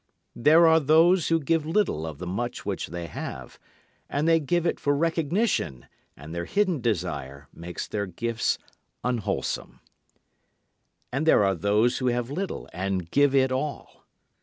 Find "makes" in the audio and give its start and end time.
7.53-7.87